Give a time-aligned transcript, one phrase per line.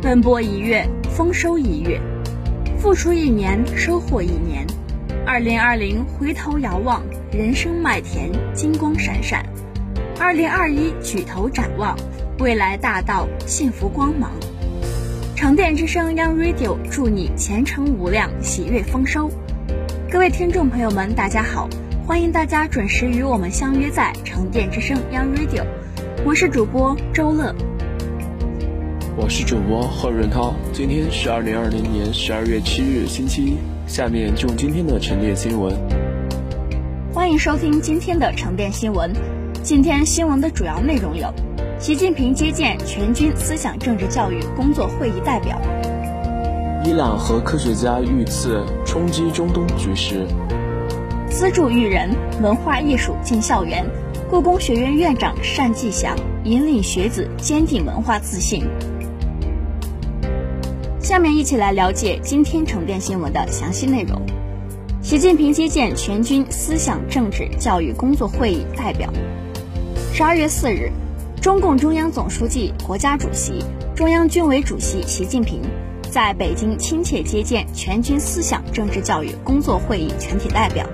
[0.00, 1.98] 奔波一月，丰收一月；
[2.78, 4.64] 付出一年，收获一年。
[5.26, 7.02] 二零二零，回头遥望，
[7.32, 9.42] 人生麦田金光闪闪；
[10.20, 11.96] 二零二一，举头展望，
[12.38, 14.30] 未来大道幸福光芒。
[15.34, 19.28] 长电之声 Young Radio 祝你前程无量，喜悦丰收。
[20.08, 21.68] 各位听众朋友们，大家好，
[22.06, 25.64] 欢迎大家准时与我们相约在长电之声 Young Radio。
[26.24, 27.52] 我是主播周乐，
[29.20, 30.54] 我是主播贺润涛。
[30.72, 33.56] 今天是二零二零年十二月七日，星期一。
[33.84, 35.76] 下面就今天的晨练新闻。
[37.12, 39.12] 欢迎收听今天的晨练新闻。
[39.60, 41.34] 今天新闻的主要内容有。
[41.80, 45.60] 习近平接见全军思想政治教育工作会议代表。
[46.84, 50.28] 伊朗核科学家遇刺冲击中东局势。
[51.28, 53.84] 资助育人，文化艺术进校园。
[54.30, 56.14] 故宫学院院长单霁翔
[56.44, 58.62] 引领学子坚定文化自信。
[61.08, 64.20] 下面一起来了解今天成电新闻的详细内容。
[65.00, 69.10] 习近平接见全军思想政治教育工作会议代表。
[70.12, 70.92] 十二月四日。
[71.40, 73.64] 中共中央总书记、国家主席、
[73.96, 75.62] 中央军委主席习近平
[76.10, 80.84] 在北京亲切接见全军思想政治教育工作会议全体代表。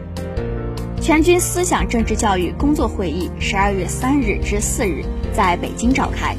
[1.02, 6.36] 全军思想政治教育工作会议十二月三日至四日在北京召开。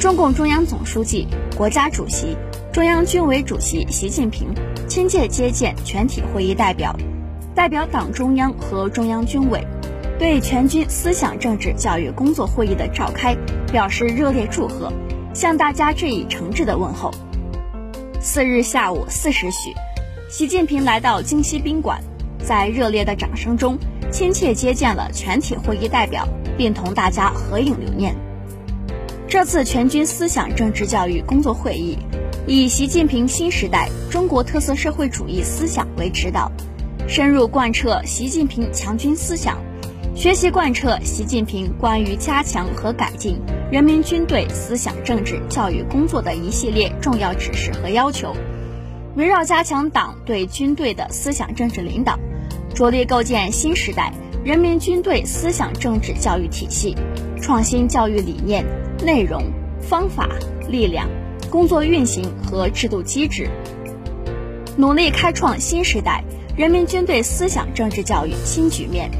[0.00, 2.36] 中共中央总书记、国家主席、
[2.78, 4.54] 中央军委主席习近平
[4.86, 6.96] 亲切接见全体会议代表，
[7.52, 9.60] 代表党中央和中央军委。
[10.16, 13.36] 对全军思想政治教育工作会议的召开
[13.72, 14.92] 表示热烈祝贺，
[15.34, 17.10] 向大家致以诚挚的问候。
[18.20, 19.74] 四日下午四时许，
[20.30, 22.00] 习近平来到京西宾馆，
[22.44, 23.76] 在热烈的掌声中，
[24.12, 28.14] 亲切接见了全体会议代表，并同大家合影留念。
[29.26, 31.98] 这次全军思想政治教育工作会议，
[32.50, 36.50] 以习近平新时代中国特色社会主义思想为指导，
[37.06, 39.58] 深入贯彻习近平强军思想。
[40.14, 43.38] 学习贯彻习近平关于加强和改进
[43.70, 48.34] 人民军队思想政治教育工作的一系列重要指示和要求，
[49.14, 52.18] 围绕加强党对军队的思想政治领导，
[52.74, 54.10] 着力构建新时代
[54.42, 56.96] 人民军队思想政治教育体系，
[57.42, 58.64] 创新教育理念、
[59.04, 59.44] 内容、
[59.82, 60.30] 方法、
[60.66, 61.06] 力量、
[61.50, 63.48] 工作运行和制度机制，
[64.76, 66.22] 努力开创新时代
[66.56, 69.10] 人民军队思想政治教育新局面。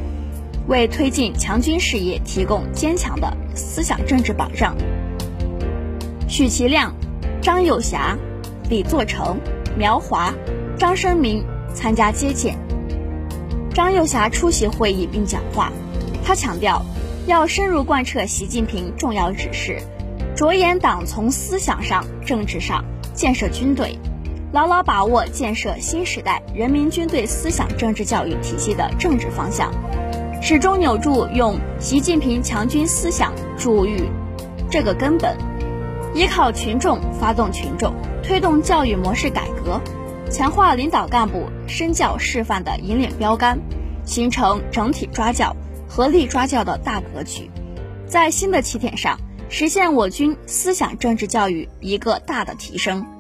[0.67, 4.77] 为推进强军事业提供坚强的思想政治保障。
[6.29, 6.95] 许其亮、
[7.41, 8.15] 张又侠、
[8.69, 9.41] 李作成、
[9.79, 10.35] 苗华、
[10.79, 12.55] 张生明参加接见。
[13.73, 15.73] 张又侠出席会议并讲话，
[16.23, 16.85] 他强调，
[17.27, 19.81] 要深入贯彻习近平重要指示，
[20.39, 23.99] 着眼党从思想上、政治上建设军队，
[24.53, 29.73] 牢牢把握建设新时代人民军队思想政治教育体系的政治方向。
[30.41, 34.09] 始终扭住用习近平强军思想铸育
[34.71, 35.37] 这个根本，
[36.15, 39.81] 依靠群众发动群众，推动教育模式改革，
[40.31, 43.59] 强化领导干部身教示范的引领标杆，
[44.05, 45.57] 形成整体抓教、
[45.89, 47.51] 合力抓教的大格局，
[48.07, 53.18] 在新的起点上实现我军思想政治教育一个大的提升。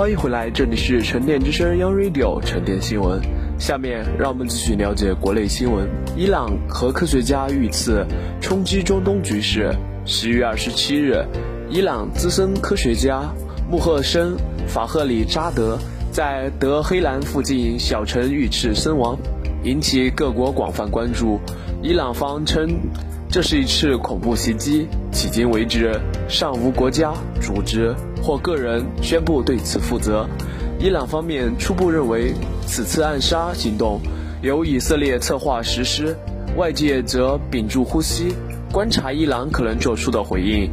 [0.00, 3.20] 欢迎回来，这里是沉淀之声 Young Radio 沉淀新闻。
[3.58, 5.86] 下面让我们继续了解国内新闻。
[6.16, 8.06] 伊朗核科学家遇刺，
[8.40, 9.70] 冲击中东局势。
[10.06, 11.22] 十月二十七日，
[11.68, 13.30] 伊朗资深科学家
[13.70, 14.28] 穆赫申·
[14.66, 15.78] 法赫里扎德
[16.10, 19.18] 在德黑兰附近小城遇刺身亡，
[19.64, 21.38] 引起各国广泛关注。
[21.82, 22.70] 伊朗方称，
[23.28, 25.92] 这是一次恐怖袭击，迄今为止
[26.30, 27.92] 尚无国家、组织
[28.22, 30.26] 或个人宣布对此负责。
[30.78, 32.32] 伊朗方面初步认为，
[32.66, 34.00] 此次暗杀行动
[34.40, 36.16] 由以色列策划实施，
[36.56, 38.32] 外界则屏住呼吸，
[38.72, 40.70] 观察伊朗可能做出的回应。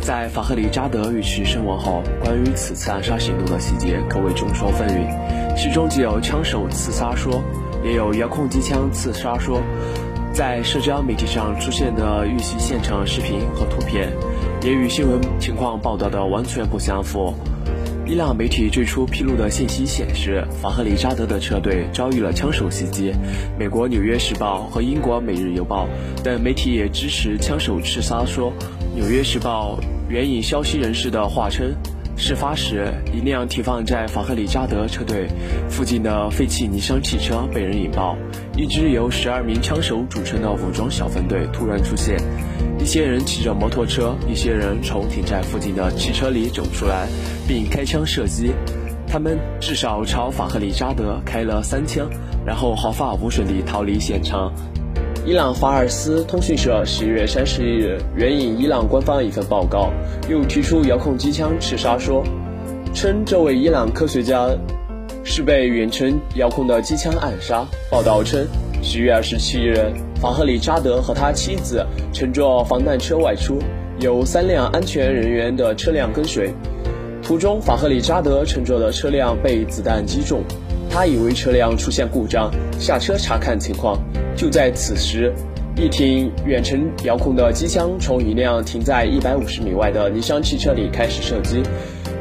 [0.00, 7.42] 在法赫里扎德遇袭身亡后，关于此次暗杀行动的细节可谓众说纷纭，其中既有枪手刺杀说，
[7.84, 9.60] 也有遥控机枪刺杀说。
[10.32, 14.12] 在社交媒体上出现的遇袭现场视频和图片，
[14.60, 17.32] 也与新闻情况报道的完全不相符。
[18.04, 23.12] 伊朗媒体最初披露的信息显示，法赫里扎德的车队遭遇了枪手袭击。
[23.58, 25.86] 美国《纽约时报》和英国《每日邮报》
[26.24, 28.52] 等媒体也支持枪手刺杀说。
[29.00, 31.72] 《纽约时报》援引消息人士的话称，
[32.18, 35.28] 事发时一辆停放在法赫里扎德车队
[35.70, 38.16] 附近的废弃尼桑汽车被人引爆，
[38.56, 42.18] 一支由十二名枪手组成的武装小分队突然出现。
[42.76, 47.06] 一些人骑着摩托车，一些人从停在附近的汽车里走出来，
[47.46, 48.52] 并开枪射击。
[49.06, 52.10] 他们至少朝法赫里扎德开了三枪，
[52.44, 54.52] 然后毫发无损地逃离现场。
[55.28, 59.90] 伊朗法尔斯通讯社十月三十一日援引伊朗官方一份报告，
[60.26, 62.24] 又提出遥控机枪刺杀说，
[62.94, 64.48] 称这位伊朗科学家
[65.24, 67.62] 是被远程遥控的机枪暗杀。
[67.90, 68.46] 报道称，
[68.82, 69.92] 十月二十七日。
[70.18, 73.58] 法赫里扎德和他妻子乘坐防弹车外出，
[74.00, 76.54] 有三辆安全人员的车辆跟随。
[77.22, 80.42] 途中，法赫里扎德乘坐的车辆被子弹击中，
[80.88, 84.02] 他以为车辆出现故障，下车查看情况。
[84.38, 85.34] 就在此时，
[85.76, 91.60] 一挺远程遥控的机枪从一辆停在一百五十米外的尼桑汽车里开始射击，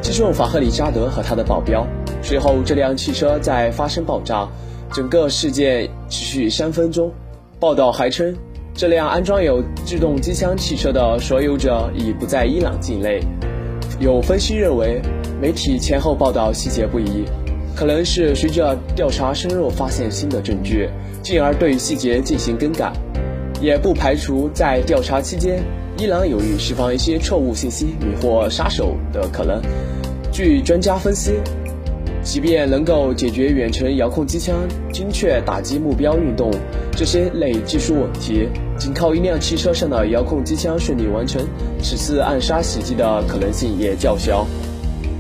[0.01, 1.85] 击中法赫里扎德和他的保镖。
[2.23, 4.49] 随后，这辆汽车在发生爆炸，
[4.91, 7.13] 整个事件持续三分钟。
[7.59, 8.35] 报道还称，
[8.73, 13.21] 这辆安装有制动机枪汽车的所有者已不在伊朗境内。
[13.99, 14.99] 有分析认为，
[15.39, 17.25] 媒体前后报道细节不一，
[17.77, 20.89] 可能是随着调查深入发现新的证据，
[21.21, 22.91] 进而对细节进行更改。
[23.61, 25.63] 也不排除在调查期间，
[25.95, 29.61] 伊朗有意释放一些错误信息，迷惑杀手的可能。
[30.31, 31.33] 据专家分析。
[32.23, 34.53] 即便能够解决远程遥控机枪
[34.91, 36.51] 精确打击目标运动
[36.91, 41.41] 这些类技术问题，仅靠一辆汽车上的遥控机枪顺利完成
[41.81, 44.45] 此次暗杀袭击的可能性也较小。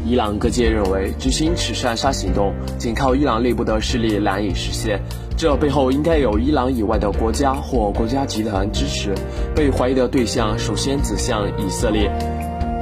[0.09, 5.01] 伊朗各界认为，执行此次暗杀行动仅靠伊朗内部的势力难以实现，
[5.35, 9.13] 这背后应该有伊朗以外的国家或国家集团支持。
[9.53, 12.09] 被怀疑的对象首先指向以色列。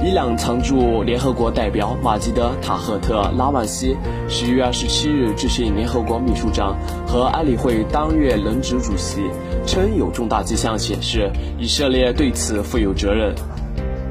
[0.06, 3.98] 伊朗常驻联合国代表马吉德·塔赫特·拉万西
[4.30, 6.78] 十一月二十七日致信联合国秘书长
[7.08, 9.22] 和安理会当月轮值主席，
[9.66, 13.34] 称有重大迹象显示以色列对此负有责任。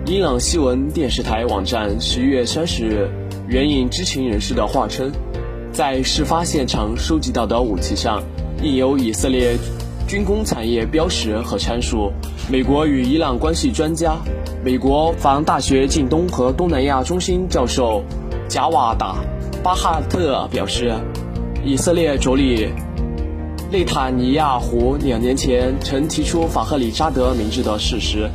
[0.07, 3.09] 伊朗新闻电视台网站十一月三十日
[3.49, 5.11] 援引知情人士的话称，
[5.73, 8.23] 在事发现场收集到的武器上
[8.63, 9.57] 印有以色列
[10.07, 12.13] 军工产业标识和参数。
[12.53, 14.19] 美国与伊朗关系专家。
[14.63, 18.05] 美国防大学近东和东南亚中心教授
[18.47, 19.17] 贾瓦达·
[19.63, 20.93] 巴哈特表示，
[21.65, 22.69] 以色列总理
[23.73, 28.29] 内塔尼亚胡两年前曾提出法赫里扎德名字的事实，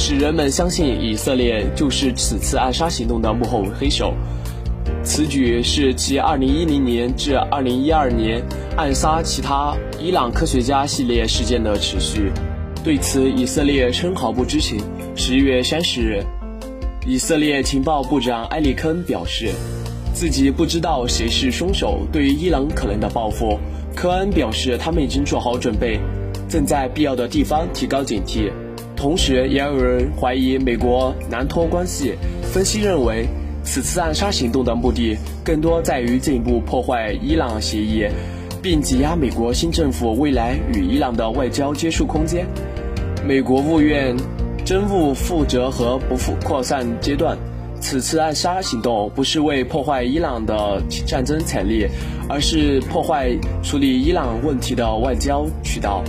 [0.00, 4.14] 使人们相信以色列就是此次暗杀行动的幕后黑手。
[5.02, 8.42] 此举是其2010年至2012年
[8.76, 12.30] 暗杀其他伊朗科学家系列事件的持续。
[12.84, 14.78] 对此，以色列称毫不知情。
[15.16, 16.24] 十一月三十日，
[17.04, 19.50] 以色列情报部长埃里肯表示，
[20.14, 22.06] 自己不知道谁是凶手。
[22.12, 23.58] 对于伊朗可能的报复，
[23.96, 25.98] 科恩表示他们已经做好准备，
[26.48, 28.48] 正在必要的地方提高警惕。
[28.98, 32.16] 同时，也有人怀疑美国南托关系。
[32.42, 33.28] 分析认为，
[33.62, 38.04] 此次暗杀行动的目的更多在于进一步破坏伊朗协议，
[38.60, 42.44] 并挤压美国新政府未来与伊朗的外交接触空间。
[43.24, 44.16] 美国务院。
[44.64, 47.38] 真务负责和不复扩散阶段，
[47.80, 51.86] 此次暗杀行动不是为破坏伊朗的战争潜力，
[52.28, 53.30] 而是破坏
[53.62, 56.04] 处理伊朗问题的外交渠道。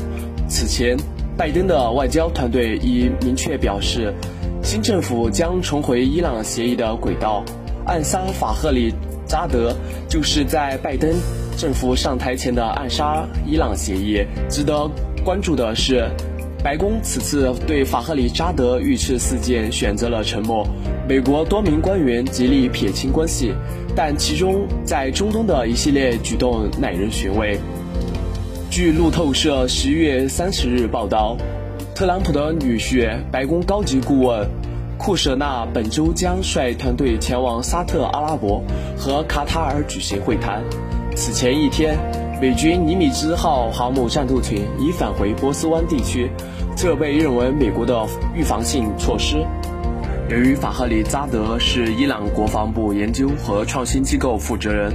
[0.49, 0.97] 此前，
[1.39, 4.13] 拜登的外交团队已明确表示，
[4.61, 7.45] 新政府将重回伊朗协议的轨道。
[7.85, 8.93] 暗杀法赫里
[9.25, 9.73] 扎德
[10.09, 11.09] 就是在拜登
[11.55, 14.21] 政府上台前的暗杀伊朗协议。
[14.49, 14.91] 值得
[15.23, 16.05] 关注的是，
[16.61, 20.67] 白宫此次对法赫里扎德遇刺事件选择了沉默。
[21.07, 23.53] 美国多名官员极力撇清关系，
[23.95, 27.57] 但其中在中东的一系列举动耐人寻味。
[28.79, 31.35] 据路透社十月三十日报道，
[31.93, 34.49] 特朗普的女婿、白宫高级顾问
[34.97, 38.63] 库舍纳本周将率团队前往沙特阿拉伯
[38.97, 40.63] 和卡塔尔举行会谈。
[41.13, 41.97] 此前一天，
[42.41, 46.31] 美军尼米兹号航母战斗群已返回波斯湾地区，
[46.73, 49.45] 这被认为美国的预防性措施。
[50.29, 54.93] 由于法赫里扎德是伊朗国防部研究和创新机构负责人。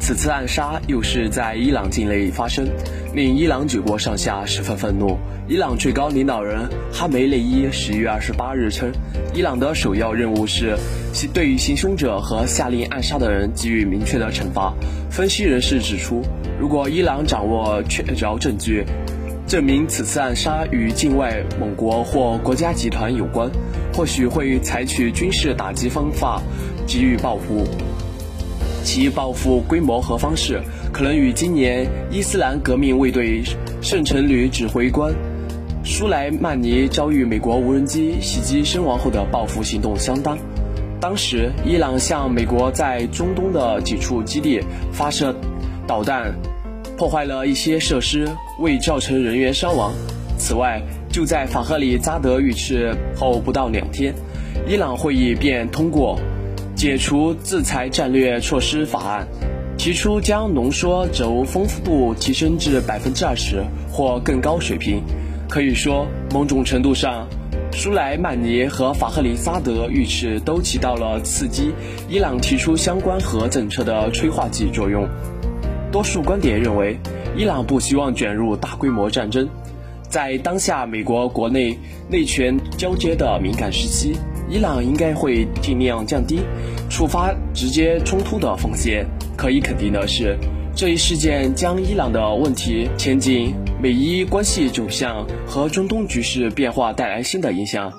[0.00, 2.66] 此次暗杀又是在伊朗境内发生，
[3.14, 5.18] 令伊朗举国上下十分愤怒。
[5.46, 8.90] 伊朗最高领导人哈梅内伊十月二十八日称，
[9.34, 10.76] 伊朗的首要任务是
[11.34, 14.72] 对于行凶者和下令暗杀的人给予明确的惩罚。
[15.10, 16.22] 分析人士指出，
[16.58, 18.84] 如果伊朗掌握确凿证据，
[19.46, 23.50] 证明此次暗杀与境外某国或国家集团有关，
[23.92, 26.40] 或许会采取军事打击方法
[26.86, 27.68] 给予报复。
[28.82, 30.60] 其报复规模和方式
[30.92, 33.42] 可能与今年伊斯兰革命卫队
[33.80, 35.14] 圣城旅指挥官
[35.84, 40.36] 舒莱曼尼遭遇美国无人机袭击身亡后的报复行动相当。
[41.00, 44.60] 当时，伊朗向美国在中东的几处基地
[44.92, 45.34] 发射
[45.86, 46.34] 导弹，
[46.98, 48.28] 破坏了一些设施，
[48.60, 49.92] 未造成人员伤亡。
[50.36, 54.14] 此外，就在法赫里扎德遇刺后不到两天，
[54.68, 56.18] 伊朗会议便通过。
[56.80, 59.28] 解除制裁战略措施法案，
[59.76, 65.02] 提出将浓缩铀丰富度提升至百分之二十或更高水平。
[65.46, 67.28] 可以说，某种程度上，
[67.70, 71.70] 舒莱曼尼和法赫里萨德遇刺都起到了刺激
[72.08, 75.06] 伊朗提出相关核政策的催化剂作用。
[75.92, 76.96] 多数观点认为，
[77.36, 79.46] 伊朗不希望卷入大规模战争。
[80.08, 84.16] 在当下美国国内内权交接的敏感时期。
[84.50, 86.40] 伊朗应该会尽量降低
[86.90, 89.06] 触发直接冲突的风险。
[89.36, 90.36] 可以肯定的是，
[90.74, 97.92] 这一事件将伊朗的问题前景、美伊关系走向和中东局势变化带来新的影响。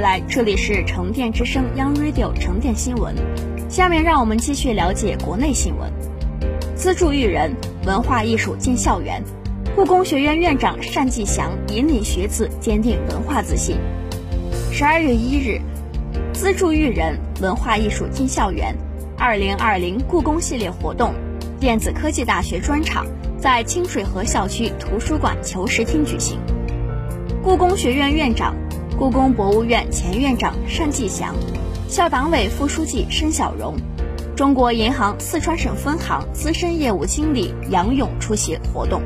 [0.00, 3.14] 来，这里是成电之声 Young Radio 成电新闻。
[3.68, 5.92] 下面让我们继续了解国内新闻。
[6.74, 7.52] 资助育人，
[7.84, 9.22] 文化艺术进校园。
[9.74, 13.76] 故宫学院院长单霁翔引领学子坚定文化自信。
[14.70, 15.60] 十二月一日，
[16.32, 18.76] 资助育人，文化艺术进校园。
[19.16, 21.12] 二零二零故宫系列活动，
[21.58, 23.06] 电子科技大学专场
[23.38, 26.38] 在清水河校区图书馆求实厅举行。
[27.42, 28.54] 故宫学院院长、
[28.98, 31.32] 故宫博物院前院长单霁翔，
[31.88, 33.76] 校党委副书记申小荣，
[34.34, 39.00] 中国银行四川省分行资深业务经理杨勇出席活动。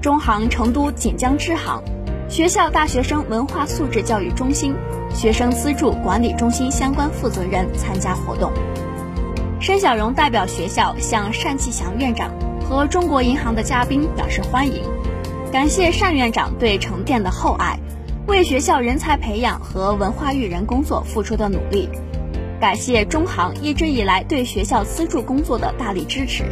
[0.00, 1.82] 中行成都锦江支行、
[2.30, 4.74] 学校大学生文化素质教育中心、
[5.14, 8.50] 学生资助管理中心相关负责人参加活动。
[9.60, 12.30] 申小荣代表学校向单霁翔院长
[12.66, 14.82] 和中国银行的嘉宾表示欢迎，
[15.52, 17.78] 感谢单院长对成电的厚爱，
[18.26, 21.88] 为学校人才培养和文化育人工作付出的努力，
[22.60, 26.44] 感谢中行一直以来对学校资助工作的大力支持。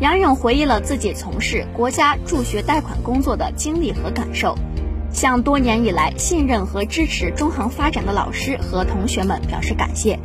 [0.00, 4.56] 杨勇回忆了自己从事国家助学贷款工作的经历和感受，
[5.12, 10.18] 向多年以来信任和支持中行发展的老师和同学们表示感谢，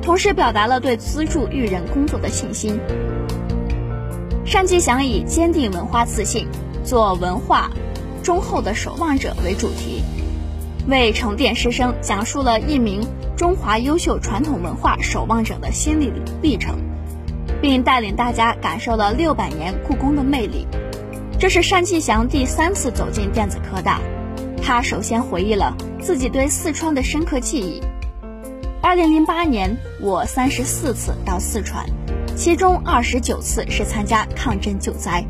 [0.00, 2.80] 同时表达了对资助育人工作的信心。
[4.50, 6.48] 单霁翔以“坚定文化自信，
[6.82, 7.70] 做文化
[8.26, 10.02] 忠厚的守望者”为主题，
[10.88, 16.12] 为成电师生讲述了一名中华优秀传统文化守望者的心理
[16.42, 16.76] 历程。
[17.62, 20.66] 并带领大家感受了六百年故宫的魅力。
[21.38, 24.00] 这是单霁翔第三次走进电子科大，
[24.60, 27.80] 他首先回忆了自己对四川的深刻记忆。
[28.82, 31.86] 二零零八年，我三十四次到四川，
[32.36, 35.24] 其中二十九次是参加抗震救灾，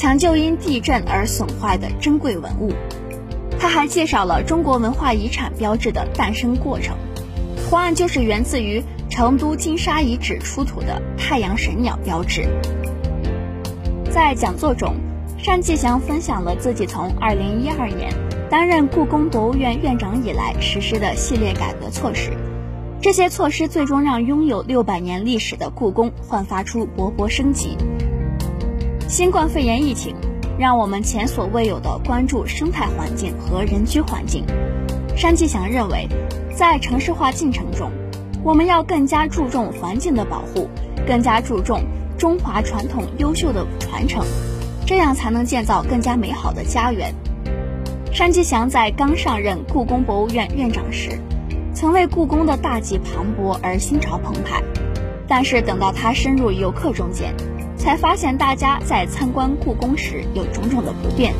[0.00, 2.72] 抢救因地震而损坏的珍贵文物。
[3.58, 6.96] 他还介绍了中国文化遗产标志的诞生过程，
[7.58, 8.82] 图案就是源自于。
[9.10, 12.48] 成都金沙遗址出土的太阳神鸟标志。
[14.08, 14.94] 在讲座中，
[15.44, 18.14] 单霁翔分享了自己从2012年
[18.48, 22.30] 担任故宫博物院院长以来实施的系列改革措施。
[23.02, 27.76] 这些措施最终让拥有六百年历史的故宫焕发出勃勃生机。
[29.10, 30.14] 新冠肺炎疫情
[30.56, 34.44] 让我们前所未有的关注生态环境和人居环境。
[35.20, 36.06] 单霁翔认为，
[36.54, 37.90] 在城市化进程中，
[38.44, 40.68] 我们要更加注重环境的保护，
[41.08, 41.82] 更加注重
[42.16, 44.24] 中华传统优秀的传承，
[44.86, 47.12] 这样才能建造更加美好的家园。
[48.16, 51.18] 单霁翔在刚上任故宫博物院院长时，
[51.74, 54.62] 曾为故宫的大计磅礴而心潮澎湃，
[55.26, 57.34] 但是等到他深入游客中间，
[57.80, 61.32] 才发现大家在参观故宫时有种种的不便。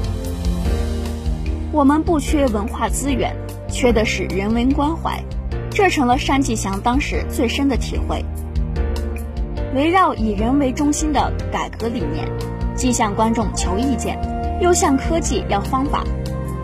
[1.71, 3.37] 我们不缺文化资源，
[3.69, 5.23] 缺的是人文关怀。
[5.71, 8.25] 这成了单霁翔当时最深的体会。
[9.75, 12.27] 围绕以人为中心的改革理念，
[12.75, 14.19] 既向观众求意见，
[14.61, 16.03] 又向科技要方法。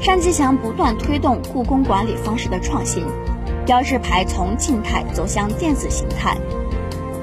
[0.05, 3.05] 单霁翔不断推动故宫管理方式的创新，
[3.67, 6.37] 标志牌从静态走向电子形态，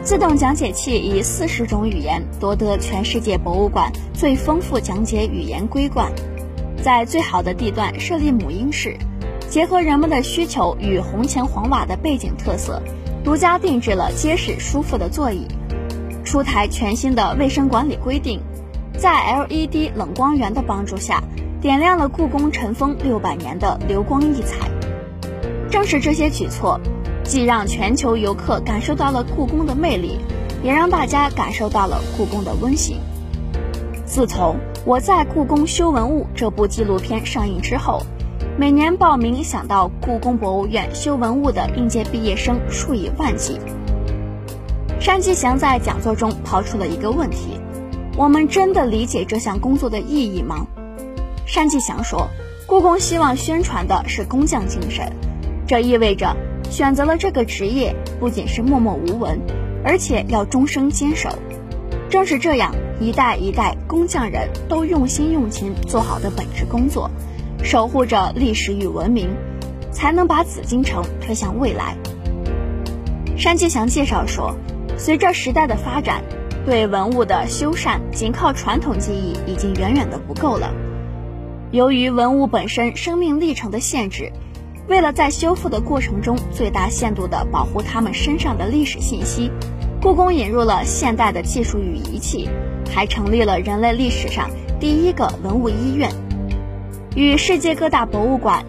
[0.03, 6.11] 自动讲解器以四十种语言夺得全世界博物馆最丰富讲解语言桂冠，
[6.83, 8.97] 在最好的地段设立母婴室。
[9.49, 12.81] 结合人们的需求与红墙黄瓦的背景特色，
[13.23, 15.47] 独家定制了结实舒服的座椅。
[16.25, 18.41] 出台全新的卫生管理规定，
[18.97, 21.23] 在 LED 冷光源的帮助下，
[21.61, 24.69] 点亮了故宫尘封六百年的流光溢彩。
[25.71, 26.77] 正是这些举措，
[27.23, 30.19] 既让全球游客感受到了故宫的魅力，
[30.63, 32.97] 也让大家感受到了故宫的温馨。
[34.05, 38.01] 自从我在故宫修文物这部纪录片上映之后。
[38.55, 43.59] 每年报名想到故宫博物院修文物的应届毕业生数以万计。
[45.03, 47.59] 单霁翔在讲座中抛出了一个问题：
[48.15, 50.67] 我们真的理解这项工作的意义吗？
[51.51, 52.27] 单霁翔说，
[52.67, 55.11] 故宫希望宣传的是工匠精神，
[55.65, 56.35] 这意味着
[56.73, 59.39] 选择了这个职业不仅是默默无闻，
[59.85, 61.29] 而且要终生坚守。
[62.09, 67.11] 正是这样，一代一代工匠人都用心用情做好的本职工作。
[67.63, 69.29] 守护着历史与文明，
[69.91, 71.95] 才能把紫禁城推向未来。
[73.37, 74.55] 单霁翔介绍说，
[74.97, 76.23] 随着时代的发展，
[76.65, 80.73] 对文物的修缮仅靠传统技艺已经远远的不够了。
[81.69, 84.31] 由于文物本身生命历程的限制，
[84.87, 89.49] 为了在修复的过程中最大限度地保护他们身上的历史信息，
[90.01, 92.49] 故宫引入了现代的技术与仪器，
[92.93, 96.11] 还成立了人类历史上第一个文物医院。
[97.15, 98.65] 与世界各大博物馆、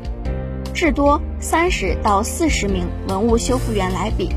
[0.73, 4.29] 至多三十到四十名文物修复员来比，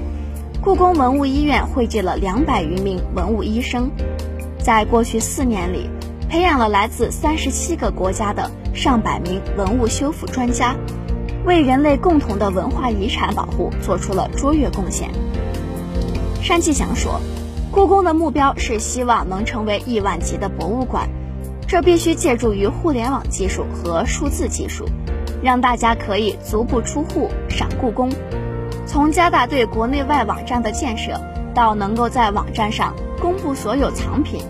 [0.62, 3.92] 故宫文物医院汇聚了两百余名文物医生，
[4.58, 5.90] 在过去四年里，
[6.28, 10.76] 培养了来自三十七个国家的上百名文物修复专家，
[11.48, 15.10] 为人类共同的文化遗产保护做出了卓越贡献。
[16.48, 17.22] 单霁翔说
[17.72, 21.10] ：“故宫的目标是希望能成为亿万级的博物馆。”
[21.66, 24.86] 这必须借助于互联网技术和数字技术，
[25.42, 28.10] 让大家可以足不出户赏故宫。
[28.86, 31.20] 从加大对国内外网站的建设，
[31.54, 34.42] 到能够在网站上公布所有藏品；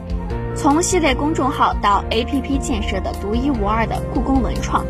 [0.56, 4.86] 从系列公众号到 APP 建设的独一无二的故宫文创，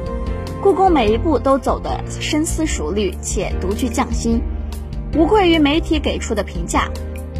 [0.62, 4.41] 故宫每一步都走得深思熟虑且独具匠心，
[5.15, 6.89] 无愧于媒体给出的评价：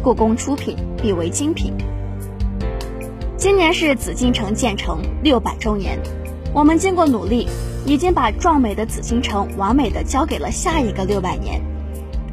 [0.02, 1.74] 故宫出品必为精品。
[3.36, 5.98] 今年是紫禁城建成六百周年，
[6.54, 7.48] 我们经过努力，
[7.84, 11.60] 已经把壮美的紫禁城完美的交给了下一个六百年。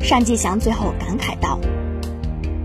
[0.07, 1.59] 单霁翔最后感慨道：“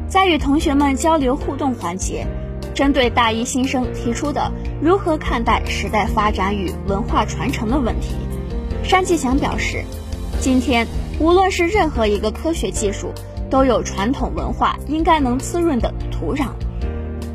[0.09, 2.27] 在与同学们交流互动环节，
[2.75, 8.15] 针对大一新生提出的如何看待时代发展与文化传承的问题，
[8.91, 9.85] 单霁翔表示，
[10.41, 10.87] 今天
[11.19, 13.13] 无论是任何一个科学技术，
[13.51, 16.49] 都有传统文化应该能滋润的土壤。”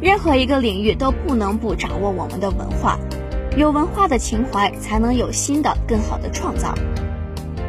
[0.02, 3.00] 任何一个领域都不能不掌握我们的文化，
[3.56, 6.74] 有文化的情怀才能有新的、更好的创造。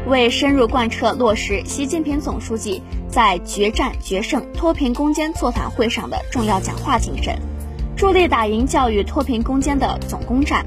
[0.06, 7.38] 为深入贯彻落实习近平总书记在决战决胜脱贫攻坚座谈会上的重要讲话精神，
[7.96, 10.66] 助力打赢教育脱贫攻坚的总攻战，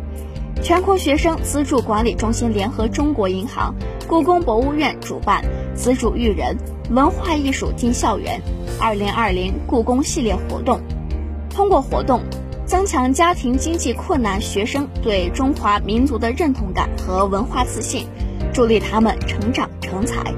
[0.63, 3.75] 全国学生资助管理中心联合中国银行、
[4.07, 6.57] 故宫博物院主办“资助育人，
[6.89, 8.41] 文化艺术进校园
[8.81, 10.81] ”2020 故宫系列活动。
[11.51, 12.21] 通过活动，
[12.65, 18.07] 增强家庭经济困难学生对中华民族的认同感和文化自信，
[18.51, 20.33] 助力他们成长成才。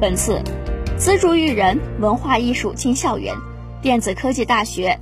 [0.00, 0.42] 本次
[0.96, 3.36] 资助育人文化艺术进校园，
[3.80, 4.98] 电子科技大学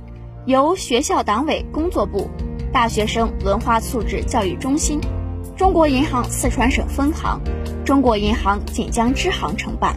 [0.49, 2.27] 由学校党委工作部、
[2.73, 4.99] 大学生文化素质教育中心、
[5.55, 7.39] 中国银行四川省分行、
[7.85, 9.95] 中国银行锦江支行承办。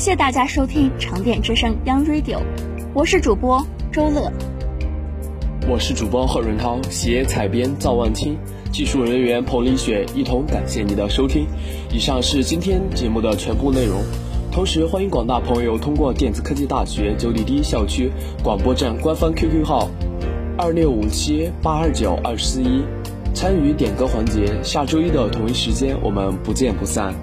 [0.00, 2.38] 谢大家收听长电之声 Young Radio，
[2.94, 4.32] 我是主播周乐，
[5.68, 8.34] 我是主播贺润涛，携采编赵万清，
[8.72, 11.46] 技术人员彭丽雪，一同感谢你的收听。
[11.92, 14.00] 以上是今天节目的全部内容。
[14.50, 18.10] 同时，欢迎广大朋友通过电子科技大学九里堤校区
[18.42, 19.90] 广播站官方 QQ 号
[20.56, 22.82] 二六五七八二九二四一
[23.34, 24.46] 参与点歌环节。
[24.62, 27.14] 下周一的同一时间，我们不见不散。